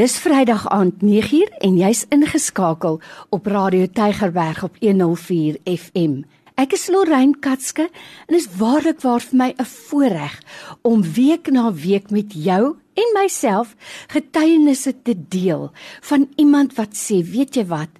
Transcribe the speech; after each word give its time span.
Dis 0.00 0.14
Vrydag 0.16 0.62
aand 0.72 1.02
9uur 1.04 1.50
en 1.60 1.74
jy's 1.76 2.06
ingeskakel 2.08 2.94
op 3.36 3.48
Radio 3.52 3.84
Tygerberg 3.84 4.62
op 4.64 4.78
104 4.80 5.58
FM. 5.68 6.22
Ek 6.56 6.72
is 6.72 6.86
Lorraine 6.88 7.36
Katske 7.44 7.84
en 8.24 8.36
is 8.38 8.46
waarlik 8.56 9.02
waar 9.04 9.20
vir 9.20 9.36
my 9.36 9.50
'n 9.52 9.68
voorreg 9.68 10.40
om 10.82 11.02
week 11.02 11.50
na 11.52 11.68
week 11.72 12.08
met 12.10 12.32
jou 12.32 12.76
en 12.94 13.12
myself 13.12 13.76
getuienisse 14.08 14.94
te 15.02 15.14
deel 15.28 15.70
van 16.00 16.28
iemand 16.36 16.74
wat 16.80 16.96
sê, 16.96 17.20
weet 17.20 17.56
jy 17.56 17.66
wat, 17.66 17.92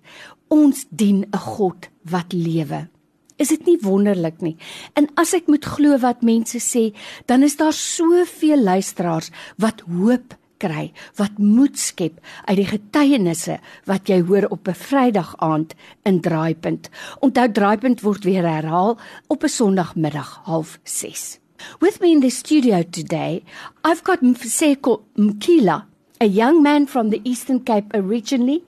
ons 0.48 0.86
dien 0.88 1.26
'n 1.28 1.36
God 1.36 1.90
wat 2.02 2.32
lewe. 2.32 2.88
Is 3.36 3.48
dit 3.48 3.66
nie 3.66 3.78
wonderlik 3.82 4.40
nie? 4.40 4.56
En 4.94 5.06
as 5.16 5.34
ek 5.34 5.48
moet 5.48 5.64
glo 5.64 5.98
wat 5.98 6.22
mense 6.22 6.58
sê, 6.58 6.96
dan 7.26 7.42
is 7.42 7.56
daar 7.56 7.72
soveel 7.72 8.62
luisteraars 8.62 9.30
wat 9.58 9.80
hoop 9.80 10.39
kry 10.60 10.90
wat 11.18 11.38
moed 11.40 11.78
skep 11.80 12.20
uit 12.44 12.56
die 12.60 12.68
getuienisse 12.68 13.58
wat 13.90 14.08
jy 14.12 14.20
hoor 14.28 14.46
op 14.50 14.68
'n 14.68 14.76
Vrydag 14.76 15.34
aand 15.38 15.74
in 16.04 16.20
Draaipunt. 16.20 16.90
Onthou 17.20 17.48
Draaipunt 17.52 18.00
word 18.00 18.24
weer 18.24 18.46
herhaal 18.46 18.98
op 19.28 19.44
'n 19.44 19.48
Sondagmiddag 19.48 20.42
06:30. 20.44 21.40
With 21.80 22.00
me 22.00 22.10
in 22.10 22.20
the 22.20 22.30
studio 22.30 22.82
today, 22.82 23.42
I've 23.84 24.02
got 24.04 24.22
Mfiseko 24.22 25.02
Mkila, 25.16 25.84
a 26.20 26.26
young 26.26 26.62
man 26.62 26.86
from 26.86 27.10
the 27.10 27.20
Eastern 27.22 27.62
Cape 27.62 27.94
originally, 27.94 28.62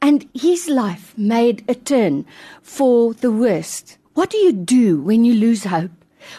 and 0.00 0.26
his 0.32 0.68
life 0.68 1.14
made 1.16 1.62
a 1.68 1.74
turn 1.74 2.26
for 2.62 3.14
the 3.14 3.30
worst. 3.30 3.98
What 4.14 4.30
do 4.30 4.36
you 4.36 4.52
do 4.52 5.00
when 5.00 5.24
you 5.24 5.34
lose 5.34 5.64
hope? 5.64 5.90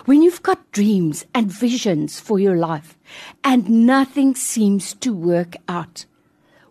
When 0.06 0.22
you've 0.22 0.44
got 0.44 0.72
dreams 0.72 1.26
and 1.34 1.52
visions 1.52 2.20
for 2.20 2.40
your 2.40 2.56
life 2.56 2.98
and 3.44 3.86
nothing 3.86 4.36
seems 4.36 4.94
to 4.96 5.14
work 5.14 5.56
out, 5.68 6.06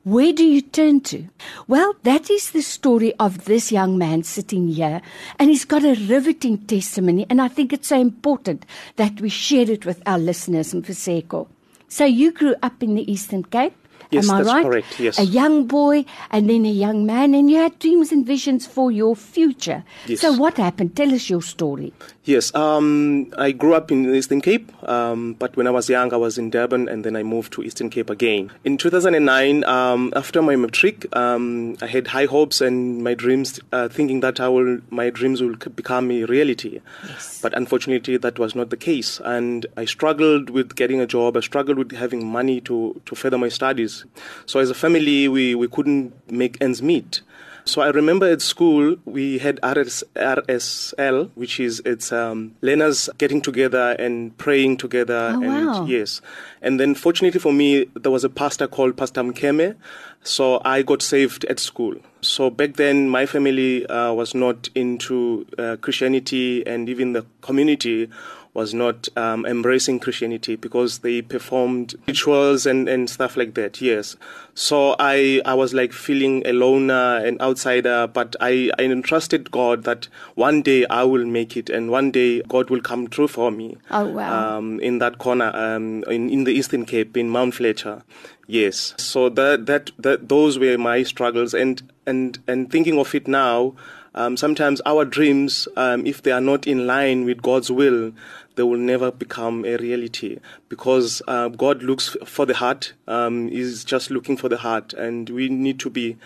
where 0.04 0.32
do 0.32 0.44
you 0.44 0.62
turn 0.62 1.00
to? 1.02 1.28
Well, 1.66 1.94
that 2.04 2.30
is 2.30 2.52
the 2.52 2.62
story 2.62 3.12
of 3.18 3.44
this 3.44 3.70
young 3.70 3.98
man 3.98 4.22
sitting 4.22 4.68
here, 4.68 5.02
and 5.38 5.50
he's 5.50 5.66
got 5.66 5.84
a 5.84 5.94
riveting 6.08 6.58
testimony, 6.58 7.26
and 7.28 7.42
I 7.42 7.48
think 7.48 7.72
it's 7.72 7.88
so 7.88 8.00
important 8.00 8.64
that 8.96 9.20
we 9.20 9.28
share 9.28 9.70
it 9.70 9.84
with 9.84 10.02
our 10.06 10.18
listeners 10.18 10.72
Mfiseko. 10.72 11.46
So 11.88 12.04
you 12.04 12.32
grew 12.32 12.54
up 12.62 12.82
in 12.82 12.94
the 12.94 13.10
Eastern 13.10 13.44
Cape? 13.44 13.74
Yes, 14.10 14.28
Am 14.28 14.34
I 14.34 14.38
that's 14.38 14.48
right? 14.54 14.64
correct, 14.64 15.00
yes. 15.00 15.18
A 15.18 15.24
young 15.24 15.66
boy 15.66 16.04
and 16.30 16.48
then 16.48 16.64
a 16.64 16.70
young 16.70 17.04
man, 17.04 17.34
and 17.34 17.50
you 17.50 17.58
had 17.58 17.78
dreams 17.78 18.10
and 18.10 18.24
visions 18.24 18.66
for 18.66 18.90
your 18.90 19.14
future. 19.14 19.84
Yes. 20.06 20.20
So, 20.20 20.32
what 20.32 20.56
happened? 20.56 20.96
Tell 20.96 21.12
us 21.14 21.28
your 21.28 21.42
story. 21.42 21.92
Yes, 22.24 22.54
um, 22.54 23.32
I 23.38 23.52
grew 23.52 23.74
up 23.74 23.90
in 23.90 24.14
Eastern 24.14 24.40
Cape, 24.40 24.70
um, 24.88 25.34
but 25.38 25.56
when 25.56 25.66
I 25.66 25.70
was 25.70 25.88
young, 25.88 26.12
I 26.12 26.16
was 26.16 26.36
in 26.38 26.50
Durban, 26.50 26.88
and 26.88 27.04
then 27.04 27.16
I 27.16 27.22
moved 27.22 27.52
to 27.54 27.62
Eastern 27.62 27.88
Cape 27.90 28.10
again. 28.10 28.50
In 28.64 28.76
2009, 28.76 29.64
um, 29.64 30.12
after 30.14 30.42
my 30.42 30.54
matric, 30.56 31.06
um, 31.16 31.76
I 31.80 31.86
had 31.86 32.06
high 32.08 32.26
hopes 32.26 32.60
and 32.60 33.02
my 33.02 33.14
dreams, 33.14 33.60
uh, 33.72 33.88
thinking 33.88 34.20
that 34.20 34.40
I 34.40 34.48
will, 34.48 34.78
my 34.90 35.10
dreams 35.10 35.40
will 35.42 35.56
become 35.56 36.10
a 36.10 36.24
reality. 36.24 36.80
Yes. 37.06 37.40
But 37.42 37.54
unfortunately, 37.54 38.16
that 38.18 38.38
was 38.38 38.54
not 38.54 38.70
the 38.70 38.76
case, 38.76 39.20
and 39.24 39.64
I 39.76 39.84
struggled 39.86 40.50
with 40.50 40.76
getting 40.76 41.00
a 41.00 41.06
job. 41.06 41.36
I 41.36 41.40
struggled 41.40 41.78
with 41.78 41.92
having 41.92 42.26
money 42.26 42.60
to 42.62 43.00
to 43.06 43.14
further 43.14 43.38
my 43.38 43.48
studies. 43.48 43.97
So 44.46 44.60
as 44.60 44.70
a 44.70 44.74
family, 44.74 45.28
we 45.28 45.54
we 45.54 45.68
couldn't 45.68 46.12
make 46.30 46.56
ends 46.60 46.82
meet. 46.82 47.22
So 47.68 47.82
I 47.82 47.88
remember 47.90 48.24
at 48.24 48.40
school 48.40 48.96
we 49.04 49.36
had 49.36 49.60
RS, 49.62 50.02
RSL, 50.16 51.28
which 51.34 51.60
is 51.60 51.82
it's 51.84 52.10
um, 52.12 52.54
learners 52.62 53.10
getting 53.18 53.42
together 53.42 53.94
and 53.98 54.36
praying 54.38 54.78
together. 54.78 55.34
Oh, 55.36 55.42
and 55.42 55.66
wow. 55.66 55.84
yes, 55.84 56.22
and 56.62 56.80
then 56.80 56.94
fortunately 56.94 57.40
for 57.40 57.52
me, 57.52 57.84
there 57.94 58.10
was 58.10 58.24
a 58.24 58.30
pastor 58.30 58.68
called 58.68 58.96
Pastor 58.96 59.22
Mkeme, 59.22 59.76
so 60.22 60.62
I 60.64 60.80
got 60.80 61.02
saved 61.02 61.44
at 61.44 61.60
school. 61.60 61.96
So 62.22 62.48
back 62.48 62.76
then, 62.76 63.10
my 63.10 63.26
family 63.26 63.86
uh, 63.86 64.14
was 64.14 64.34
not 64.34 64.70
into 64.74 65.46
uh, 65.58 65.76
Christianity, 65.82 66.66
and 66.66 66.88
even 66.88 67.12
the 67.12 67.26
community 67.42 68.08
was 68.54 68.74
not 68.74 69.08
um, 69.16 69.46
embracing 69.46 70.00
Christianity 70.00 70.56
because 70.56 71.00
they 71.00 71.22
performed 71.22 71.94
rituals 72.06 72.66
and, 72.66 72.88
and 72.88 73.08
stuff 73.08 73.36
like 73.36 73.54
that. 73.54 73.80
Yes. 73.80 74.16
So 74.54 74.96
I, 74.98 75.40
I 75.44 75.54
was 75.54 75.74
like 75.74 75.92
feeling 75.92 76.42
a 76.44 76.52
loner 76.52 77.18
and 77.24 77.40
outsider, 77.40 78.08
but 78.08 78.34
I, 78.40 78.70
I 78.78 78.82
entrusted 78.82 79.50
God 79.50 79.84
that 79.84 80.08
one 80.34 80.62
day 80.62 80.84
I 80.86 81.04
will 81.04 81.24
make 81.24 81.56
it 81.56 81.70
and 81.70 81.90
one 81.90 82.10
day 82.10 82.42
God 82.42 82.70
will 82.70 82.80
come 82.80 83.06
through 83.06 83.28
for 83.28 83.50
me. 83.50 83.76
Oh, 83.90 84.06
wow. 84.06 84.58
Um, 84.58 84.80
in 84.80 84.98
that 84.98 85.18
corner, 85.18 85.52
um, 85.54 86.02
in, 86.04 86.28
in 86.30 86.44
the 86.44 86.52
Eastern 86.52 86.84
Cape, 86.84 87.16
in 87.16 87.30
Mount 87.30 87.54
Fletcher. 87.54 88.02
Yes. 88.48 88.94
So 88.96 89.28
that, 89.28 89.66
that, 89.66 89.90
that, 89.98 90.28
those 90.28 90.58
were 90.58 90.78
my 90.78 91.02
struggles. 91.02 91.54
And, 91.54 91.82
and, 92.06 92.38
and 92.48 92.70
thinking 92.70 92.98
of 92.98 93.14
it 93.14 93.28
now, 93.28 93.74
um, 94.14 94.36
sometimes 94.36 94.80
our 94.86 95.04
dreams, 95.04 95.68
um, 95.76 96.06
if 96.06 96.22
they 96.22 96.32
are 96.32 96.40
not 96.40 96.66
in 96.66 96.86
line 96.86 97.24
with 97.24 97.42
God's 97.42 97.70
will, 97.70 98.12
they 98.56 98.62
will 98.64 98.78
never 98.78 99.12
become 99.12 99.64
a 99.64 99.76
reality 99.76 100.38
because 100.68 101.22
uh, 101.28 101.48
God 101.48 101.82
looks 101.82 102.16
for 102.24 102.44
the 102.44 102.54
heart. 102.54 102.92
Um, 103.06 103.48
he's 103.48 103.84
just 103.84 104.10
looking 104.10 104.36
for 104.36 104.48
the 104.48 104.56
heart, 104.56 104.92
and 104.94 105.30
we 105.30 105.48
need 105.48 105.78
to 105.80 105.90
be 105.90 106.16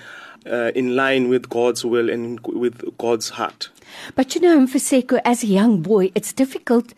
uh, 0.46 0.72
in 0.74 0.96
line 0.96 1.28
with 1.28 1.48
God's 1.48 1.84
will 1.84 2.08
and 2.08 2.40
with 2.46 2.96
God's 2.96 3.30
heart. 3.30 3.68
But 4.14 4.34
you 4.34 4.40
know, 4.40 4.58
Mfiseko, 4.60 5.20
as 5.24 5.42
a 5.42 5.46
young 5.46 5.82
boy, 5.82 6.10
it's 6.14 6.32
difficult 6.32 6.94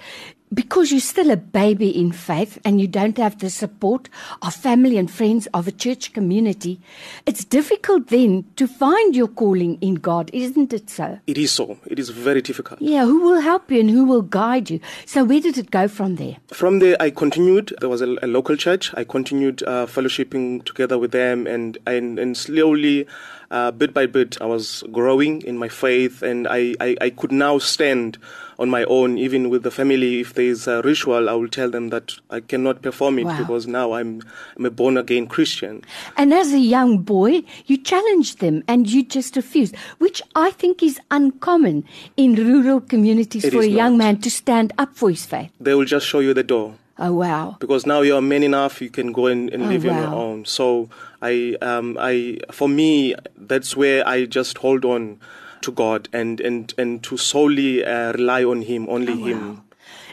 because 0.55 0.91
you're 0.91 1.01
still 1.01 1.31
a 1.31 1.37
baby 1.37 1.89
in 1.89 2.13
faith 2.13 2.59
and 2.65 2.81
you 2.81 2.87
don't 2.87 3.19
have 3.19 3.39
the 3.39 3.51
support 3.51 4.09
of 4.43 4.55
family 4.55 4.97
and 4.97 5.11
friends 5.11 5.47
of 5.49 5.67
a 5.67 5.73
church 5.73 6.13
community. 6.13 6.81
It's 7.27 7.45
difficult 7.45 8.09
then 8.09 8.45
to 8.57 8.67
find 8.67 9.17
your 9.17 9.29
calling 9.29 9.79
in 9.81 9.97
God, 9.97 10.31
isn't 10.33 10.73
it 10.73 10.89
so? 10.89 11.19
It 11.27 11.39
is 11.39 11.53
so. 11.53 11.79
It 11.87 11.99
is 11.99 12.11
very 12.11 12.43
difficult. 12.43 12.81
Yeah, 12.81 13.05
who 13.05 13.21
will 13.21 13.41
help 13.41 13.71
you 13.71 13.81
and 13.81 13.91
who 13.91 14.05
will 14.05 14.23
guide 14.23 14.71
you? 14.71 14.81
So, 15.07 15.25
where 15.25 15.41
did 15.41 15.59
it 15.59 15.71
go 15.71 15.89
from 15.89 16.17
there? 16.17 16.37
From 16.53 16.79
there, 16.79 16.97
I 17.01 17.11
continued. 17.11 17.75
There 17.81 17.89
was 17.89 18.01
a, 18.01 18.17
a 18.23 18.27
local 18.27 18.57
church. 18.57 18.93
I 18.95 19.05
continued 19.05 19.63
uh, 19.65 19.87
fellowshipping 19.87 20.65
together 20.65 20.99
with 20.99 21.11
them, 21.11 21.47
and 21.47 21.79
and, 21.87 22.19
and 22.19 22.37
slowly, 22.37 23.07
uh, 23.51 23.71
bit 23.71 23.95
by 23.95 24.07
bit, 24.07 24.41
I 24.41 24.47
was 24.47 24.83
growing 24.93 25.43
in 25.43 25.59
my 25.59 25.69
faith, 25.69 26.23
and 26.23 26.47
I, 26.49 26.75
I, 26.81 26.97
I 27.01 27.11
could 27.11 27.33
now 27.33 27.59
stand 27.59 28.19
on 28.59 28.71
my 28.71 28.85
own, 28.85 29.19
even 29.19 29.51
with 29.51 29.63
the 29.63 29.71
family. 29.71 30.21
If 30.21 30.35
there 30.35 30.45
is 30.47 30.67
a 30.67 30.83
ritual, 30.83 31.29
I 31.29 31.33
will 31.33 31.49
tell 31.49 31.71
them 31.71 31.89
that 31.91 32.15
I 32.31 32.41
cannot 32.41 32.83
perform 32.83 33.19
it 33.19 33.25
Wow. 33.27 33.39
because 33.39 33.67
now 33.67 33.93
I'm 33.93 34.23
I'm 34.57 34.67
a 34.67 34.71
born 34.71 34.97
again 34.97 35.27
Christian. 35.27 35.83
And 36.17 36.33
as 36.33 36.53
a 36.53 36.59
young 36.59 36.99
boy, 36.99 37.43
you 37.67 37.77
challenged 37.77 38.39
them 38.41 38.63
and 38.69 38.89
you 38.89 39.03
just 39.05 39.37
refused, 39.37 39.75
which 39.99 40.23
I 40.35 40.51
think 40.51 40.83
is 40.83 41.01
uncommon 41.11 41.85
in 42.17 42.35
rural 42.35 42.81
communities 42.81 43.45
It 43.45 43.53
for 43.53 43.61
a 43.61 43.67
is 43.67 43.69
young 43.75 43.97
man 43.99 44.19
to 44.19 44.31
stand 44.31 44.73
up 44.79 44.95
for 44.97 45.11
his 45.11 45.27
faith. 45.27 45.51
They 45.61 45.75
will 45.75 45.85
just 45.85 46.07
show 46.07 46.21
you 46.21 46.35
the 46.35 46.43
door. 46.45 46.75
Oh, 46.97 47.13
wow. 47.13 47.57
because 47.59 47.87
now 47.87 48.03
you 48.03 48.15
are 48.15 48.23
man 48.23 48.45
enough 48.45 48.81
you 48.81 48.89
can 48.89 49.11
go 49.11 49.27
and, 49.27 49.51
and 49.51 49.65
Oh, 49.65 49.67
live 49.67 49.85
on 49.85 49.97
your 49.97 50.15
own 50.15 50.45
so 50.45 50.89
i 51.21 51.57
um 51.61 51.97
i 51.99 52.39
for 52.53 52.69
me 52.69 53.17
that's 53.37 53.77
where 53.77 54.07
i 54.07 54.25
just 54.27 54.59
hold 54.59 54.85
on 54.85 55.19
to 55.67 55.73
god 55.83 56.09
and 56.13 56.41
and 56.41 56.75
and 56.79 57.03
to 57.03 57.17
solely 57.17 57.85
uh, 57.85 58.13
rely 58.13 58.43
on 58.45 58.63
him 58.73 58.89
only 58.89 59.17
Oh, 59.21 59.27
him 59.27 59.45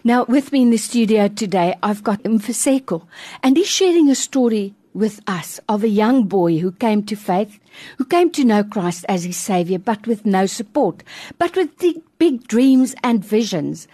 Now, 0.04 0.26
with 0.26 0.52
me 0.52 0.64
in 0.64 0.72
the 0.72 0.78
studio 0.78 1.28
today, 1.28 1.76
I've 1.84 2.04
got 2.04 2.24
Mfiseko, 2.24 3.06
and 3.44 3.56
he's 3.56 3.70
sharing 3.70 4.10
a 4.10 4.16
story 4.16 4.74
with 4.94 5.22
us 5.28 5.60
of 5.70 5.84
a 5.84 5.88
young 5.88 6.24
boy 6.24 6.58
who 6.58 6.72
came 6.72 7.04
to 7.04 7.16
faith, 7.16 7.60
who 8.00 8.06
came 8.06 8.32
to 8.32 8.44
know 8.44 8.64
Christ 8.64 9.06
as 9.08 9.24
his 9.26 9.38
Savior, 9.38 9.78
but 9.78 10.08
with 10.08 10.26
no 10.26 10.48
support, 10.48 11.04
but 11.38 11.56
with 11.56 11.78
big, 11.78 12.02
big 12.18 12.48
dreams 12.48 12.96
and 13.04 13.24
visions. 13.24 13.88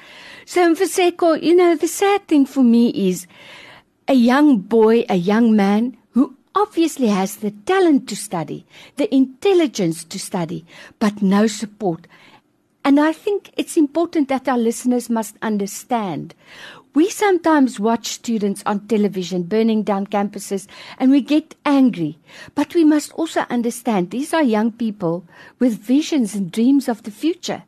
So, 0.46 0.74
Mfiseko, 0.74 1.44
you 1.44 1.56
know, 1.56 1.76
the 1.76 1.90
sad 1.90 2.26
thing 2.28 2.46
for 2.46 2.64
me 2.64 2.90
is 3.10 3.28
a 4.08 4.14
young 4.14 4.60
boy, 4.60 5.06
a 5.10 5.16
young 5.16 5.56
man 5.58 5.98
obviously 6.58 7.08
has 7.08 7.38
the 7.38 7.52
talent 7.52 8.10
to 8.10 8.16
study, 8.16 8.66
the 8.96 9.14
intelligence 9.14 10.04
to 10.04 10.18
study, 10.18 10.66
but 10.98 11.22
no 11.22 11.46
support. 11.46 12.08
And 12.84 13.00
I 13.00 13.14
think 13.14 13.52
it's 13.58 13.78
important 13.78 14.28
that 14.30 14.48
our 14.48 14.58
listeners 14.58 15.08
must 15.08 15.36
understand. 15.44 16.34
We 16.96 17.12
sometimes 17.12 17.80
watch 17.80 18.08
students 18.08 18.64
on 18.66 18.88
television 18.88 19.44
burning 19.44 19.84
down 19.84 20.08
campuses 20.08 20.66
and 20.98 21.12
we 21.12 21.22
get 21.22 21.54
angry. 21.64 22.18
But 22.56 22.74
we 22.74 22.84
must 22.84 23.12
also 23.14 23.42
understand 23.52 24.10
these 24.10 24.34
are 24.34 24.42
young 24.42 24.72
people 24.72 25.26
with 25.60 25.78
visions 25.78 26.34
and 26.34 26.52
dreams 26.52 26.90
of 26.90 27.04
the 27.04 27.12
future. 27.12 27.64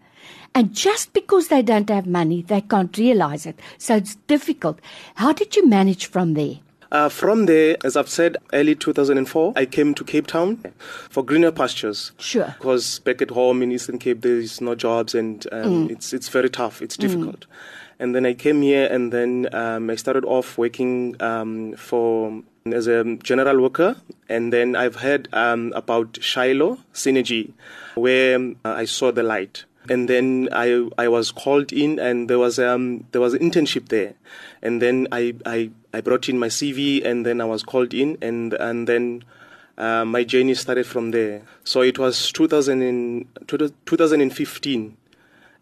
And 0.56 0.74
just 0.74 1.14
because 1.14 1.50
they 1.50 1.62
don't 1.62 1.92
have 1.92 2.08
money, 2.08 2.42
they 2.42 2.62
can't 2.62 2.98
realize 2.98 3.46
it. 3.46 3.60
So 3.78 3.98
it's 3.98 4.16
difficult. 4.16 4.80
How 5.16 5.32
did 5.32 5.56
you 5.56 5.68
manage 5.68 6.08
from 6.08 6.34
there? 6.34 6.58
Uh, 6.92 7.10
from 7.10 7.46
there, 7.46 7.78
as 7.84 7.96
I've 7.96 8.10
said, 8.10 8.38
early 8.54 8.76
2004, 8.76 9.54
I 9.56 9.66
came 9.66 9.94
to 9.94 10.04
Cape 10.04 10.28
Town 10.28 10.64
for 11.10 11.24
greener 11.24 11.52
pastures. 11.52 12.12
Sure. 12.18 12.56
Because 12.58 13.00
back 13.00 13.22
at 13.22 13.30
home 13.30 13.62
in 13.62 13.72
Eastern 13.72 14.00
Cape, 14.00 14.22
there 14.22 14.38
is 14.38 14.60
no 14.62 14.76
jobs 14.76 15.14
and 15.14 15.46
um, 15.52 15.90
it's 15.90 16.14
it's 16.14 16.30
very 16.30 16.50
tough. 16.50 16.82
It's 16.82 16.98
difficult. 16.98 17.46
And 18.02 18.16
then 18.16 18.26
I 18.26 18.34
came 18.34 18.62
here, 18.62 18.88
and 18.90 19.12
then 19.12 19.50
um, 19.54 19.90
I 19.90 19.96
started 19.96 20.24
off 20.24 20.58
working 20.58 21.22
um, 21.22 21.76
for 21.76 22.42
as 22.66 22.88
a 22.88 23.04
general 23.18 23.62
worker. 23.62 23.98
And 24.30 24.54
then 24.54 24.76
I've 24.76 24.96
heard 24.96 25.28
um, 25.34 25.74
about 25.76 26.18
Shiloh 26.22 26.78
Synergy, 26.94 27.52
where 27.96 28.40
uh, 28.40 28.54
I 28.64 28.86
saw 28.86 29.12
the 29.12 29.24
light. 29.24 29.66
And 29.90 30.08
then 30.08 30.50
I 30.52 30.88
I 30.98 31.08
was 31.08 31.32
called 31.32 31.74
in, 31.74 32.00
and 32.00 32.30
there 32.30 32.40
was 32.40 32.60
um 32.60 33.06
there 33.12 33.22
was 33.22 33.34
an 33.34 33.40
internship 33.40 33.90
there, 33.90 34.14
and 34.62 34.82
then 34.82 35.08
I 35.12 35.34
I, 35.46 35.72
I 35.94 36.02
brought 36.02 36.30
in 36.30 36.38
my 36.38 36.48
CV, 36.48 37.04
and 37.04 37.26
then 37.26 37.42
I 37.42 37.46
was 37.46 37.64
called 37.64 37.94
in, 37.94 38.18
and 38.22 38.54
and 38.54 38.88
then 38.88 39.24
uh, 39.80 40.06
my 40.06 40.24
journey 40.24 40.54
started 40.54 40.86
from 40.86 41.12
there. 41.12 41.42
So 41.64 41.82
it 41.82 41.98
was 41.98 42.32
2000 42.34 42.82
in, 42.82 43.28
2015, 43.48 44.98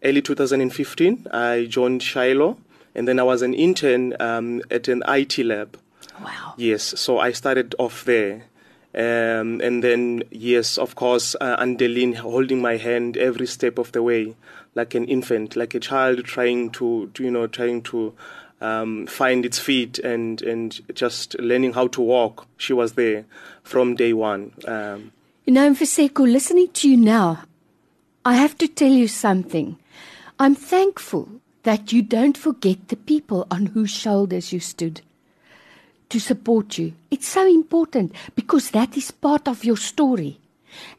early 0.02 0.22
2015. 0.22 1.26
I 1.32 1.66
joined 1.68 2.02
Shiloh, 2.02 2.58
and 2.94 3.06
then 3.06 3.18
I 3.18 3.22
was 3.22 3.42
an 3.42 3.54
intern 3.54 4.14
um, 4.20 4.60
at 4.70 4.88
an 4.88 5.02
IT 5.08 5.38
lab. 5.38 5.78
Wow. 6.22 6.54
Yes, 6.56 6.82
so 6.82 7.18
I 7.18 7.30
started 7.30 7.74
off 7.78 8.04
there. 8.04 8.44
Um, 8.94 9.60
and 9.60 9.84
then, 9.84 10.22
yes, 10.30 10.78
of 10.78 10.94
course, 10.94 11.36
uh, 11.40 11.56
Andeline 11.58 12.14
holding 12.14 12.60
my 12.60 12.76
hand 12.76 13.16
every 13.16 13.46
step 13.46 13.78
of 13.78 13.92
the 13.92 14.02
way, 14.02 14.34
like 14.74 14.94
an 14.94 15.04
infant, 15.06 15.56
like 15.56 15.74
a 15.74 15.80
child 15.80 16.24
trying 16.24 16.70
to, 16.70 17.10
to 17.14 17.22
you 17.22 17.30
know, 17.30 17.46
trying 17.46 17.82
to 17.82 18.14
um, 18.60 19.06
find 19.06 19.44
its 19.44 19.58
feet 19.58 19.98
and, 19.98 20.42
and 20.42 20.80
just 20.94 21.38
learning 21.38 21.74
how 21.74 21.88
to 21.88 22.00
walk. 22.00 22.46
She 22.56 22.72
was 22.72 22.94
there 22.94 23.24
from 23.62 23.94
day 23.94 24.14
one. 24.14 24.52
Um, 24.66 25.12
you 25.44 25.52
know, 25.52 25.70
Mfiseko, 25.70 26.30
listening 26.30 26.68
to 26.72 26.90
you 26.90 26.96
now, 26.96 27.42
I 28.24 28.34
have 28.34 28.56
to 28.58 28.68
tell 28.68 28.90
you 28.90 29.08
something. 29.08 29.78
I'm 30.38 30.54
thankful 30.54 31.28
that 31.62 31.92
you 31.92 32.02
don't 32.02 32.36
forget 32.36 32.88
the 32.88 32.96
people 32.96 33.46
on 33.50 33.66
whose 33.66 33.90
shoulders 33.90 34.52
you 34.52 34.60
stood 34.60 35.02
to 36.10 36.20
support 36.20 36.78
you. 36.78 36.94
It's 37.10 37.28
so 37.28 37.46
important 37.46 38.14
because 38.34 38.70
that 38.70 38.96
is 38.96 39.10
part 39.10 39.48
of 39.48 39.64
your 39.64 39.76
story. 39.76 40.38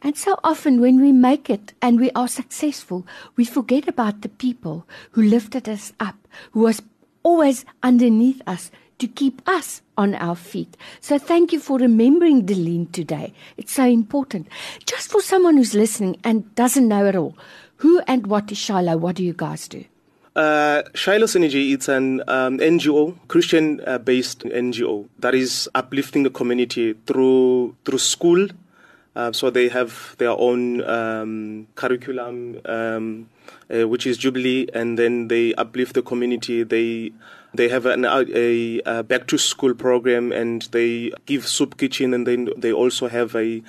And 0.01 0.17
so 0.17 0.39
often 0.44 0.81
when 0.81 1.00
we 1.00 1.11
make 1.11 1.50
it 1.50 1.73
and 1.81 2.00
we 2.00 2.11
are 2.11 2.27
successful, 2.27 3.06
we 3.35 3.45
forget 3.45 3.88
about 3.88 4.21
the 4.21 4.29
people 4.29 4.85
who 5.11 5.21
lifted 5.21 5.69
us 5.69 5.94
up, 6.00 6.15
who 6.51 6.61
was 6.61 6.81
always 7.23 7.65
underneath 7.83 8.41
us 8.47 8.71
to 8.97 9.07
keep 9.07 9.41
us 9.47 9.81
on 9.97 10.15
our 10.15 10.35
feet. 10.35 10.75
So 11.00 11.17
thank 11.17 11.53
you 11.53 11.59
for 11.59 11.77
remembering 11.77 12.45
Deline 12.45 12.88
today. 12.88 13.33
It's 13.57 13.71
so 13.71 13.85
important. 13.85 14.47
Just 14.85 15.09
for 15.09 15.21
someone 15.21 15.57
who's 15.57 15.73
listening 15.73 16.17
and 16.23 16.53
doesn't 16.56 16.88
know 16.88 17.07
at 17.07 17.15
all, 17.15 17.38
who 17.77 18.01
and 18.07 18.27
what 18.27 18.51
is 18.51 18.57
Shiloh? 18.57 18.97
What 18.97 19.15
do 19.15 19.23
you 19.23 19.33
guys 19.33 19.67
do? 19.67 19.85
Uh, 20.39 20.83
Shiloh 20.94 21.25
Synergy, 21.27 21.74
it's 21.74 21.89
an 21.89 22.21
um, 22.30 22.59
NGO, 22.59 23.13
Christian-based 23.27 24.45
uh, 24.45 24.50
NGO 24.50 25.09
that 25.19 25.36
is 25.36 25.68
uplifting 25.75 26.24
the 26.24 26.30
community 26.30 26.94
through 27.06 27.75
through 27.83 27.97
school. 27.97 28.47
Uh, 29.18 29.33
so 29.33 29.50
they 29.50 29.68
have 29.68 30.15
their 30.18 30.30
own 30.30 30.81
um, 30.88 31.68
curriculum, 31.75 32.62
um, 32.63 33.27
uh, 33.69 33.86
which 33.86 34.07
is 34.07 34.18
Jubilee, 34.18 34.65
and 34.74 34.97
then 34.97 35.27
they 35.27 35.53
uplift 35.56 35.94
the 35.95 36.01
community. 36.01 36.63
They 36.63 37.12
they 37.53 37.68
have 37.68 37.85
an, 37.85 38.06
a, 38.06 38.80
a 38.85 39.03
back 39.03 39.27
to 39.27 39.38
school 39.38 39.74
program, 39.74 40.31
and 40.31 40.62
they 40.71 41.12
give 41.25 41.50
soup 41.50 41.75
kitchen, 41.75 42.13
and 42.13 42.25
then 42.25 42.47
they 42.56 42.71
also 42.71 43.09
have 43.09 43.35
a 43.35 43.62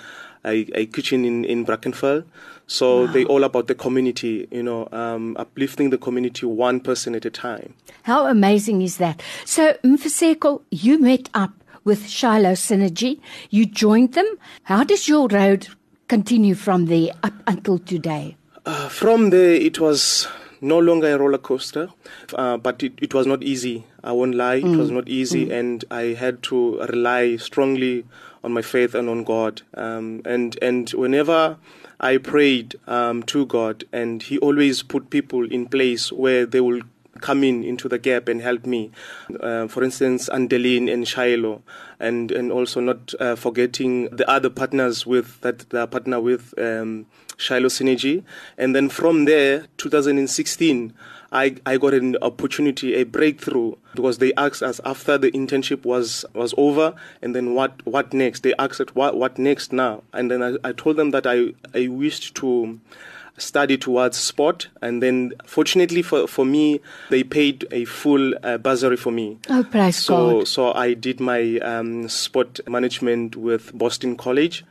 a, 0.45 0.67
a 0.75 0.87
kitchen 0.87 1.25
in 1.25 1.45
in 1.45 1.65
Brackenfell. 1.65 2.25
So 2.67 3.05
wow. 3.05 3.13
they 3.13 3.25
all 3.25 3.45
about 3.45 3.67
the 3.67 3.75
community, 3.75 4.47
you 4.51 4.63
know, 4.63 4.89
um, 4.93 5.37
uplifting 5.39 5.91
the 5.91 5.99
community 5.99 6.47
one 6.47 6.79
person 6.79 7.15
at 7.17 7.25
a 7.25 7.31
time. 7.31 7.75
How 8.05 8.27
amazing 8.27 8.83
is 8.83 8.99
that? 8.99 9.23
So 9.45 9.75
Mfiseko, 9.83 10.63
you 10.71 10.99
met 10.99 11.29
up 11.35 11.53
with 11.85 12.09
Shiloh 12.09 12.53
Synergy. 12.53 13.21
You 13.51 13.67
joined 13.67 14.13
them. 14.13 14.27
How 14.65 14.85
does 14.85 15.09
your 15.09 15.27
road 15.29 15.69
continue 16.09 16.55
from 16.55 16.87
there 16.87 17.11
up 17.23 17.35
until 17.47 17.79
today? 17.79 18.37
Uh, 18.67 18.89
from 18.89 19.31
there, 19.31 19.55
it 19.55 19.81
was 19.81 20.29
no 20.61 20.79
longer 20.79 21.15
a 21.15 21.19
roller 21.19 21.39
coaster, 21.39 21.89
uh, 22.35 22.57
but 22.57 22.83
it, 22.83 22.93
it, 23.01 23.15
was 23.15 23.27
not 23.27 23.43
easy. 23.43 23.85
I 24.05 24.13
won't 24.13 24.35
lie, 24.35 24.57
it 24.57 24.65
mm. 24.65 24.79
was 24.79 24.91
not 24.91 25.09
easy, 25.09 25.47
mm. 25.47 25.59
and 25.59 25.85
I 25.91 26.15
had 26.15 26.43
to 26.45 26.81
rely 26.81 27.37
strongly 27.37 28.05
on 28.43 28.53
my 28.53 28.63
faith 28.63 28.95
and 28.95 29.09
on 29.09 29.25
God. 29.25 29.63
Um, 29.75 30.23
and 30.25 30.59
and 30.63 30.89
whenever 30.91 31.57
I 32.01 32.17
prayed 32.17 32.77
um, 32.87 33.23
to 33.25 33.47
God, 33.47 33.85
and 33.93 34.23
He 34.23 34.39
always 34.39 34.83
put 34.83 35.11
people 35.11 35.51
in 35.51 35.67
place 35.67 36.13
where 36.13 36.47
they 36.47 36.61
will 36.61 36.83
come 37.21 37.45
in 37.45 37.65
into 37.65 37.89
the 37.89 37.99
gap 37.99 38.29
and 38.29 38.41
help 38.41 38.67
me. 38.67 38.91
Uh, 39.41 39.69
for 39.69 39.83
instance, 39.83 40.29
Andeline 40.29 40.89
and 40.89 41.07
Shiloh, 41.07 41.63
and 41.99 42.31
and 42.33 42.53
also 42.53 42.81
not 42.81 43.15
uh, 43.21 43.37
forgetting 43.37 44.09
the 44.11 44.29
other 44.29 44.51
partners 44.51 45.07
with 45.07 45.41
that 45.41 45.71
the 45.71 45.87
partner 45.87 46.21
with 46.21 46.55
um, 46.59 47.07
Shiloh 47.37 47.69
Synergy, 47.69 48.23
and 48.59 48.75
then 48.75 48.89
from 48.89 49.25
there, 49.25 49.67
2016. 49.77 50.95
I, 51.33 51.55
I 51.65 51.77
got 51.77 51.95
an 51.95 52.17
opportunity, 52.23 52.95
a 52.95 53.05
breakthrough, 53.05 53.77
because 53.95 54.19
they 54.19 54.33
asked 54.35 54.65
us 54.65 54.81
after 54.85 55.17
the 55.17 55.31
internship 55.31 55.85
was, 55.85 56.25
was 56.35 56.53
over, 56.59 56.93
and 57.23 57.37
then 57.37 57.55
what, 57.55 57.87
what 57.87 58.13
next? 58.13 58.43
They 58.43 58.53
asked 58.59 58.97
what, 58.97 59.17
what 59.17 59.39
next 59.39 59.73
now? 59.73 60.03
And 60.13 60.29
then 60.29 60.43
I, 60.43 60.57
I 60.65 60.73
told 60.73 60.97
them 60.97 61.13
that 61.13 61.29
I, 61.29 61.53
I 61.73 61.87
wished 61.87 62.35
to 62.37 62.81
study 63.41 63.77
towards 63.77 64.17
sport. 64.17 64.69
And 64.83 65.03
then, 65.03 65.33
fortunately 65.45 66.03
for, 66.03 66.27
for 66.27 66.45
me, 66.45 66.81
they 67.09 67.23
paid 67.23 67.67
a 67.71 67.85
full 67.85 68.35
uh, 68.43 68.59
bursary 68.59 68.97
for 68.97 69.11
me. 69.11 69.39
Oh, 69.49 69.65
praise 69.65 69.97
so, 69.97 70.39
God. 70.39 70.49
So 70.49 70.73
I 70.73 70.95
did 70.95 71.21
my 71.21 71.59
um, 71.59 72.09
sport 72.09 72.61
management 72.69 73.37
with 73.37 73.77
Boston 73.77 74.17
College. 74.17 74.65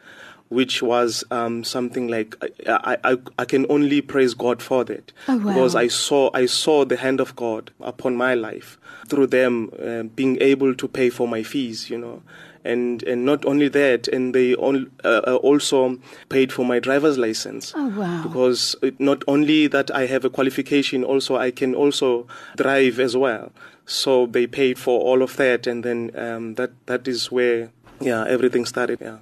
Which 0.51 0.81
was 0.81 1.23
um, 1.29 1.63
something 1.63 2.07
like 2.07 2.35
I, 2.65 2.97
I, 3.03 3.17
I 3.37 3.45
can 3.45 3.67
only 3.69 4.01
praise 4.01 4.33
God 4.33 4.63
for 4.63 4.83
that 4.85 5.11
oh, 5.27 5.37
wow. 5.37 5.53
because 5.53 5.75
I 5.75 5.89
saw 5.89 6.31
I 6.33 6.47
saw 6.47 6.85
the 6.85 6.95
hand 6.97 7.19
of 7.19 7.35
God 7.35 7.69
upon 7.79 8.15
my 8.15 8.33
life 8.33 8.79
through 9.07 9.27
them 9.27 9.69
uh, 9.79 10.03
being 10.15 10.41
able 10.41 10.73
to 10.73 10.87
pay 10.87 11.11
for 11.11 11.27
my 11.27 11.43
fees, 11.43 11.91
you 11.91 11.99
know, 11.99 12.23
and 12.63 13.03
and 13.03 13.25
not 13.25 13.45
only 13.45 13.67
that, 13.69 14.07
and 14.07 14.33
they 14.33 14.53
all, 14.55 14.85
uh, 15.03 15.39
also 15.41 15.97
paid 16.29 16.51
for 16.51 16.65
my 16.65 16.79
driver's 16.79 17.17
license. 17.17 17.73
Oh 17.75 17.89
wow! 17.89 18.23
Because 18.23 18.75
it, 18.81 18.99
not 18.99 19.23
only 19.27 19.67
that 19.67 19.91
I 19.91 20.05
have 20.05 20.25
a 20.25 20.29
qualification, 20.29 21.03
also 21.03 21.37
I 21.37 21.51
can 21.51 21.75
also 21.75 22.27
drive 22.57 22.99
as 22.99 23.15
well. 23.15 23.51
So 23.85 24.27
they 24.27 24.47
paid 24.47 24.77
for 24.77 24.99
all 25.01 25.21
of 25.21 25.35
that, 25.37 25.67
and 25.67 25.83
then 25.83 26.11
um, 26.15 26.55
that 26.55 26.71
that 26.85 27.07
is 27.07 27.31
where 27.31 27.71
yeah 27.99 28.25
everything 28.27 28.65
started. 28.65 28.99
Yeah. 29.01 29.17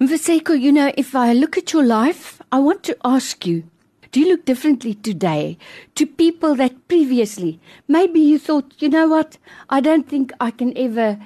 Mfiseko, 0.00 0.58
you 0.58 0.72
know, 0.72 0.92
if 0.96 1.14
I 1.14 1.34
look 1.34 1.58
at 1.58 1.74
your 1.74 1.84
life, 1.84 2.40
I 2.50 2.58
want 2.58 2.82
to 2.84 2.96
ask 3.04 3.46
you. 3.46 3.64
Do 4.12 4.18
you 4.18 4.28
look 4.28 4.44
differently 4.44 4.94
today 4.94 5.56
to 5.94 6.04
people 6.04 6.56
that 6.56 6.88
previously 6.88 7.60
maybe 7.86 8.18
you 8.18 8.40
thought, 8.40 8.74
you 8.80 8.88
know 8.88 9.06
what, 9.06 9.38
I 9.68 9.80
don't 9.80 10.08
think 10.08 10.32
I 10.40 10.50
can 10.50 10.76
ever 10.76 11.16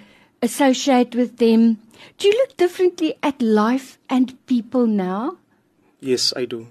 associate 0.44 1.14
with 1.14 1.38
them. 1.38 1.78
Do 2.18 2.28
you 2.28 2.34
look 2.34 2.56
differently 2.56 3.14
at 3.22 3.40
life 3.40 3.98
and 4.08 4.36
people 4.46 4.86
now? 4.86 5.38
Yes, 6.00 6.32
I 6.36 6.44
do. 6.44 6.68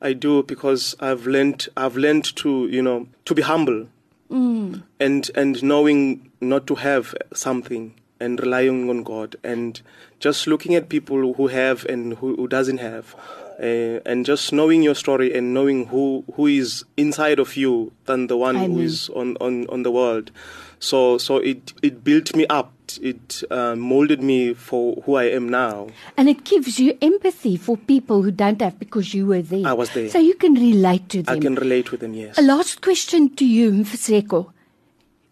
I 0.00 0.12
do 0.12 0.42
because 0.42 0.94
I've 1.00 1.26
learned 1.26 1.68
I've 1.76 1.96
learned 1.96 2.36
to, 2.36 2.68
you 2.68 2.82
know, 2.82 3.08
to 3.24 3.34
be 3.34 3.42
humble. 3.42 3.88
Mm. 4.30 4.82
And 5.00 5.30
and 5.34 5.62
knowing 5.62 6.30
not 6.40 6.66
to 6.68 6.74
have 6.76 7.14
something 7.32 7.94
and 8.20 8.38
relying 8.38 8.90
on 8.90 9.02
God 9.02 9.36
and 9.42 9.80
just 10.20 10.46
looking 10.46 10.74
at 10.74 10.90
people 10.90 11.32
who 11.34 11.46
have 11.46 11.86
and 11.86 12.14
who, 12.14 12.36
who 12.36 12.46
doesn't 12.46 12.78
have. 12.78 13.16
Uh, 13.60 14.00
and 14.06 14.24
just 14.24 14.54
knowing 14.54 14.82
your 14.82 14.94
story 14.94 15.36
and 15.36 15.52
knowing 15.52 15.86
who, 15.86 16.24
who 16.34 16.46
is 16.46 16.82
inside 16.96 17.38
of 17.38 17.56
you 17.56 17.92
than 18.06 18.26
the 18.26 18.36
one 18.36 18.56
Amen. 18.56 18.72
who 18.72 18.80
is 18.80 19.10
on, 19.10 19.36
on, 19.38 19.66
on 19.68 19.82
the 19.82 19.90
world. 19.90 20.30
So 20.78 21.18
so 21.18 21.36
it 21.36 21.74
it 21.82 22.02
built 22.02 22.34
me 22.34 22.46
up. 22.46 22.72
It 23.02 23.44
uh, 23.50 23.76
molded 23.76 24.22
me 24.22 24.54
for 24.54 24.96
who 25.04 25.14
I 25.14 25.24
am 25.24 25.48
now. 25.48 25.88
And 26.16 26.28
it 26.28 26.42
gives 26.42 26.80
you 26.80 26.96
empathy 27.02 27.56
for 27.58 27.76
people 27.76 28.22
who 28.22 28.30
don't 28.30 28.60
have 28.62 28.78
because 28.78 29.12
you 29.14 29.26
were 29.26 29.42
there. 29.42 29.66
I 29.66 29.74
was 29.74 29.90
there. 29.90 30.08
So 30.08 30.18
you 30.18 30.34
can 30.34 30.54
relate 30.54 31.08
to 31.10 31.22
them. 31.22 31.36
I 31.36 31.38
can 31.38 31.54
relate 31.54 31.92
with 31.92 32.00
them. 32.00 32.14
Yes. 32.14 32.38
A 32.38 32.42
last 32.42 32.80
question 32.80 33.34
to 33.36 33.44
you, 33.44 33.70
Mfiseko. 33.70 34.50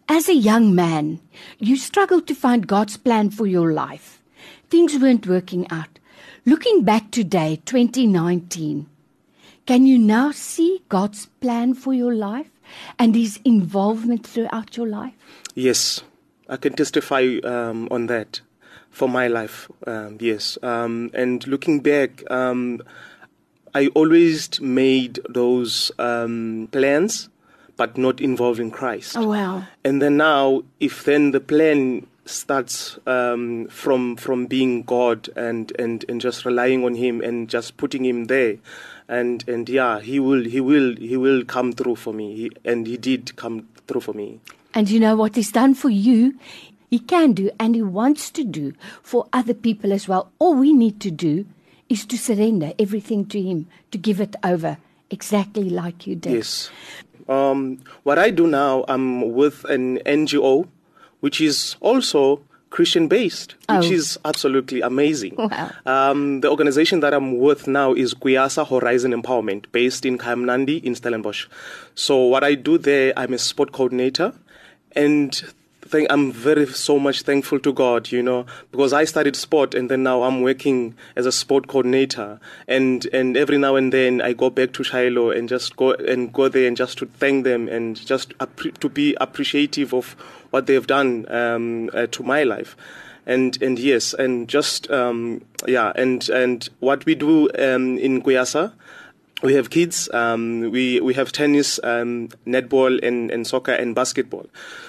As 0.07 0.29
a 0.29 0.35
young 0.35 0.73
man, 0.73 1.19
you 1.57 1.75
struggled 1.77 2.27
to 2.27 2.35
find 2.35 2.67
God's 2.67 2.95
plan 2.95 3.31
for 3.31 3.47
your 3.47 3.73
life. 3.73 4.21
Things 4.69 4.97
weren't 4.99 5.27
working 5.27 5.69
out. 5.71 5.98
Looking 6.49 6.81
back 6.81 7.11
today, 7.11 7.61
2019, 7.65 8.87
can 9.67 9.85
you 9.85 9.99
now 9.99 10.31
see 10.31 10.81
God's 10.89 11.27
plan 11.41 11.75
for 11.75 11.93
your 11.93 12.15
life 12.15 12.49
and 12.97 13.15
His 13.15 13.39
involvement 13.45 14.25
throughout 14.25 14.75
your 14.75 14.87
life? 14.87 15.13
Yes, 15.53 16.01
I 16.49 16.57
can 16.57 16.73
testify 16.73 17.37
um, 17.43 17.87
on 17.91 18.07
that 18.07 18.41
for 18.89 19.07
my 19.07 19.27
life. 19.27 19.69
Um, 19.85 20.17
yes, 20.19 20.57
um, 20.63 21.11
and 21.13 21.45
looking 21.45 21.81
back, 21.81 22.23
um, 22.31 22.81
I 23.75 23.89
always 23.89 24.59
made 24.59 25.19
those 25.29 25.91
um, 25.99 26.67
plans, 26.71 27.29
but 27.77 27.95
not 27.95 28.19
involving 28.19 28.71
Christ. 28.71 29.15
Oh 29.15 29.27
wow. 29.27 29.65
And 29.83 30.01
then 30.01 30.17
now, 30.17 30.63
if 30.79 31.03
then 31.03 31.29
the 31.29 31.41
plan 31.41 32.07
starts 32.29 32.97
um, 33.05 33.67
from 33.67 34.15
from 34.15 34.45
being 34.45 34.83
God 34.83 35.29
and, 35.35 35.71
and, 35.79 36.05
and 36.07 36.21
just 36.21 36.45
relying 36.45 36.85
on 36.85 36.95
Him 36.95 37.21
and 37.21 37.49
just 37.49 37.77
putting 37.77 38.05
Him 38.05 38.25
there, 38.25 38.57
and 39.07 39.47
and 39.47 39.67
yeah, 39.67 39.99
He 39.99 40.19
will 40.19 40.45
He 40.45 40.61
will 40.61 40.95
He 40.95 41.17
will 41.17 41.43
come 41.43 41.73
through 41.73 41.95
for 41.95 42.13
me. 42.13 42.35
He, 42.35 42.51
and 42.63 42.87
He 42.87 42.97
did 42.97 43.35
come 43.35 43.67
through 43.87 44.01
for 44.01 44.13
me. 44.13 44.39
And 44.73 44.89
you 44.89 44.99
know 44.99 45.15
what 45.15 45.35
he's 45.35 45.51
done 45.51 45.73
for 45.73 45.89
you? 45.89 46.37
He 46.89 46.99
can 46.99 47.33
do 47.33 47.51
and 47.59 47.75
he 47.75 47.81
wants 47.81 48.29
to 48.31 48.43
do 48.43 48.73
for 49.01 49.27
other 49.33 49.53
people 49.53 49.91
as 49.91 50.07
well. 50.07 50.31
All 50.39 50.55
we 50.55 50.73
need 50.73 50.99
to 51.01 51.11
do 51.11 51.45
is 51.87 52.05
to 52.05 52.17
surrender 52.17 52.73
everything 52.77 53.25
to 53.27 53.41
him, 53.41 53.67
to 53.91 53.97
give 53.97 54.21
it 54.21 54.35
over, 54.43 54.77
exactly 55.09 55.69
like 55.69 56.05
you 56.05 56.15
did. 56.15 56.33
Yes. 56.33 56.69
Um, 57.27 57.79
what 58.03 58.17
I 58.17 58.31
do 58.31 58.47
now, 58.47 58.85
I'm 58.87 59.33
with 59.33 59.65
an 59.65 59.99
NGO, 59.99 60.67
which 61.21 61.41
is 61.41 61.75
also 61.79 62.41
Christian 62.69 63.07
based, 63.07 63.53
which 63.67 63.87
Oh. 63.89 63.91
is 63.91 64.19
absolutely 64.25 64.81
amazing. 64.81 65.33
Wow. 65.37 65.71
Um, 65.87 66.41
the 66.41 66.49
organization 66.49 66.99
that 66.99 67.13
I'm 67.15 67.39
with 67.39 67.67
now 67.67 67.93
is 67.93 68.13
Kuyasa 68.13 68.67
Horizon 68.67 69.11
Empowerment, 69.11 69.65
based 69.71 70.05
in 70.05 70.17
Kayamandi 70.19 70.83
in 70.83 70.93
Stellenbosch. 70.93 71.47
So 71.95 72.17
what 72.25 72.43
I 72.43 72.53
do 72.53 72.77
there, 72.77 73.11
I'm 73.17 73.33
a 73.33 73.39
sport 73.39 73.71
coordinator, 73.71 74.33
and 74.95 75.41
think 75.89 76.07
I'm 76.11 76.31
very 76.31 76.67
so 76.67 76.99
much 76.99 77.23
thankful 77.23 77.59
to 77.59 77.73
God, 77.73 78.11
you 78.11 78.21
know, 78.21 78.45
because 78.71 78.93
I 78.93 79.05
studied 79.05 79.35
sport 79.35 79.73
and 79.73 79.89
then 79.89 80.03
now 80.03 80.21
I'm 80.23 80.41
working 80.41 80.95
as 81.15 81.25
a 81.25 81.31
sport 81.31 81.67
coordinator, 81.67 82.39
and 82.67 83.07
and 83.11 83.35
every 83.35 83.57
now 83.57 83.75
and 83.75 83.91
then 83.91 84.21
I 84.21 84.33
go 84.33 84.49
back 84.49 84.73
to 84.73 84.83
Shiloh 84.83 85.31
and 85.31 85.49
just 85.49 85.75
go 85.75 85.93
and 85.93 86.31
go 86.31 86.47
there 86.47 86.67
and 86.67 86.77
just 86.77 86.99
to 86.99 87.05
thank 87.05 87.43
them 87.43 87.67
and 87.67 87.95
just 87.95 88.33
to 88.79 88.89
be 88.89 89.17
appreciative 89.19 89.93
of 89.93 90.15
what 90.51 90.67
they've 90.67 90.85
done 90.85 91.25
um, 91.29 91.89
uh, 91.93 92.07
to 92.07 92.23
my 92.23 92.43
life. 92.43 92.77
And 93.25 93.61
and 93.61 93.77
yes, 93.77 94.13
and 94.13 94.47
just 94.47 94.89
um, 94.91 95.41
yeah, 95.67 95.91
and 95.95 96.27
and 96.29 96.69
what 96.79 97.05
we 97.05 97.15
do 97.15 97.49
um, 97.57 97.97
in 97.97 98.21
Kuyasa, 98.21 98.73
we 99.41 99.53
have 99.53 99.69
kids. 99.69 100.09
Um, 100.13 100.71
we 100.71 100.99
we 100.99 101.13
have 101.13 101.31
tennis, 101.31 101.79
um, 101.83 102.29
netball, 102.45 102.99
and, 103.03 103.31
and 103.31 103.47
soccer 103.47 103.71
and 103.71 103.95
basketball. 103.95 104.47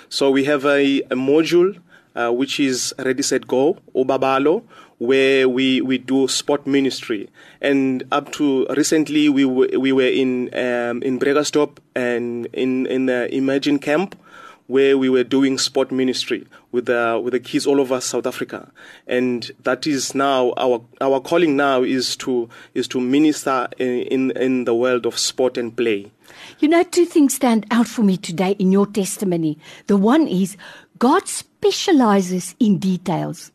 So 0.09 0.31
we 0.31 0.45
have 0.45 0.65
a, 0.65 1.01
a 1.03 1.15
module 1.15 1.79
uh, 2.17 2.31
which 2.31 2.59
is 2.59 2.95
Ready 2.99 3.23
Set 3.23 3.47
Go 3.47 3.79
Obabalo, 3.95 4.63
where 4.99 5.49
we, 5.49 5.81
we 5.81 5.99
do 5.99 6.29
sport 6.29 6.67
ministry. 6.67 7.29
And 7.61 8.05
up 8.11 8.33
to 8.33 8.67
recently, 8.77 9.29
we 9.29 9.45
were, 9.45 9.69
we 9.79 9.93
were 9.93 10.09
in 10.09 10.49
um, 10.55 11.03
in 11.03 11.19
Bregastop 11.19 11.79
and 11.95 12.47
in 12.53 12.87
in 12.87 13.07
the 13.07 13.33
Imagine 13.35 13.79
Camp 13.79 14.17
where 14.71 14.97
we 14.97 15.09
were 15.09 15.25
doing 15.25 15.59
sport 15.59 15.91
ministry 15.91 16.47
with 16.71 16.87
the 16.87 17.21
with 17.23 17.33
the 17.33 17.41
kids 17.41 17.67
all 17.67 17.81
over 17.81 18.01
South 18.01 18.25
Africa, 18.25 18.71
and 19.07 19.51
that 19.65 19.87
is 19.87 20.15
now 20.15 20.55
our 20.57 20.81
our 21.01 21.21
calling 21.21 21.57
now 21.57 21.83
is 21.83 22.17
to 22.17 22.49
is 22.75 22.87
to 22.89 23.01
minister 23.01 23.69
in 23.79 24.03
in, 24.05 24.31
in 24.33 24.65
the 24.65 24.75
world 24.75 25.07
of 25.07 25.19
sport 25.19 25.59
and 25.59 25.77
play. 25.77 26.11
You 26.61 26.69
know, 26.69 26.85
two 26.85 27.05
things 27.05 27.35
stand 27.35 27.67
out 27.73 27.89
for 27.89 28.03
me 28.03 28.17
today 28.17 28.53
in 28.61 28.71
your 28.71 28.87
testimony. 28.87 29.59
The 29.89 29.97
one 29.97 30.29
is 30.29 30.57
God 30.99 31.27
specializes 31.27 32.55
in 32.61 32.79
details. 32.79 33.51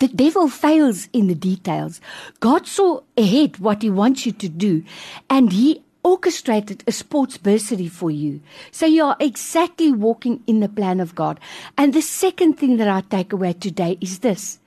The 0.00 0.08
devil 0.08 0.48
fails 0.48 1.08
in 1.12 1.28
the 1.28 1.34
details. 1.34 2.00
God 2.40 2.66
saw 2.66 3.00
ahead 3.16 3.58
what 3.58 3.80
he 3.80 3.88
wants 3.88 4.26
you 4.26 4.32
to 4.32 4.48
do, 4.48 4.84
and 5.30 5.50
he 5.50 5.82
orchestrated 6.08 6.82
a 6.86 6.92
sports 6.92 7.36
bursary 7.36 7.86
for 7.86 8.10
you. 8.10 8.40
So 8.70 8.86
you 8.86 9.04
are 9.04 9.16
exactly 9.20 9.92
walking 9.92 10.42
in 10.46 10.60
the 10.60 10.68
plan 10.68 11.00
of 11.00 11.14
God. 11.14 11.38
And 11.76 11.92
the 11.92 12.00
second 12.00 12.54
thing 12.54 12.78
that 12.78 12.88
I 12.88 13.02
take 13.02 13.34
away 13.34 13.52
today 13.52 13.98
is 14.00 14.20
this. 14.20 14.58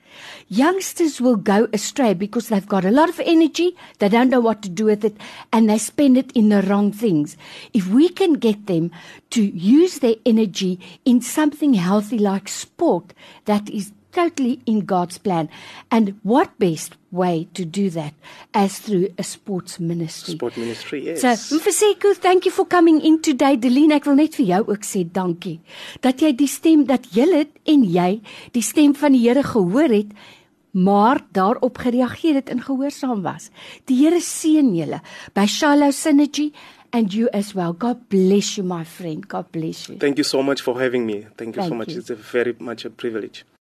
Youngsters 0.48 1.20
will 1.20 1.36
go 1.36 1.66
astray 1.72 2.14
because 2.14 2.48
they've 2.48 2.68
got 2.68 2.84
a 2.84 2.90
lot 2.90 3.08
of 3.08 3.18
energy, 3.20 3.74
they 3.98 4.08
don't 4.08 4.28
know 4.30 4.40
what 4.40 4.62
to 4.62 4.68
do 4.68 4.84
with 4.84 5.04
it, 5.04 5.16
and 5.52 5.68
they 5.68 5.78
spend 5.78 6.16
it 6.16 6.30
in 6.32 6.48
the 6.50 6.62
wrong 6.62 6.92
things. 6.92 7.36
If 7.72 7.88
we 7.88 8.08
can 8.08 8.34
get 8.34 8.66
them 8.66 8.92
to 9.30 9.42
use 9.42 9.98
their 9.98 10.16
energy 10.24 10.78
in 11.04 11.22
something 11.22 11.74
healthy 11.74 12.18
like 12.18 12.48
sport, 12.48 13.14
that 13.46 13.68
is 13.70 13.92
totally 14.12 14.60
in 14.66 14.84
God's 14.84 15.18
plan. 15.18 15.48
And 15.90 16.18
what 16.22 16.58
best 16.58 16.96
way 17.10 17.48
to 17.54 17.64
do 17.64 17.90
that 17.90 18.14
as 18.54 18.78
through 18.78 19.08
a 19.18 19.22
sports 19.22 19.80
ministry? 19.80 20.34
Sport 20.34 20.56
ministry, 20.56 21.04
yes. 21.06 21.20
So, 21.22 21.58
Mfaseko, 21.58 22.14
thank 22.16 22.44
you 22.44 22.52
for 22.52 22.66
coming 22.66 23.00
in 23.00 23.20
today. 23.22 23.56
Deline, 23.56 23.96
ek 23.98 24.06
wil 24.08 24.20
net 24.20 24.36
vir 24.38 24.48
jou 24.52 24.60
ook 24.74 24.86
sê 24.86 25.04
dankie 25.04 25.58
dat 26.04 26.22
jy 26.22 26.32
die 26.36 26.50
stem 26.50 26.86
dat 26.88 27.08
julle 27.16 27.46
en 27.68 27.84
jy 27.84 28.12
die 28.56 28.64
stem 28.64 28.94
van 28.98 29.16
die 29.16 29.22
Here 29.22 29.42
gehoor 29.46 29.92
het, 29.92 30.10
maar 30.72 31.20
daarop 31.36 31.78
gereageer 31.78 32.40
het 32.40 32.48
en 32.52 32.62
gehoorsaam 32.64 33.22
was. 33.22 33.50
Die 33.86 33.98
Here 34.02 34.20
seën 34.20 34.72
julle 34.76 35.02
by 35.36 35.46
Shiloh 35.46 35.92
Synergy 35.92 36.50
and 36.92 37.12
you 37.12 37.28
as 37.32 37.54
well. 37.54 37.72
God 37.72 38.08
bless 38.08 38.56
you 38.56 38.64
my 38.64 38.84
friend. 38.84 39.26
God 39.28 39.50
bless 39.52 39.88
you. 39.88 39.98
Thank 39.98 40.18
you 40.18 40.24
so 40.24 40.42
much 40.42 40.60
for 40.60 40.80
having 40.80 41.06
me. 41.06 41.26
Thank 41.36 41.56
you 41.56 41.62
so 41.62 41.68
Thank 41.68 41.78
much. 41.78 41.88
you. 41.88 41.98
It's 41.98 42.10
a 42.10 42.16
very 42.16 42.54
much 42.58 42.84
a 42.84 42.90
privilege. 42.90 43.44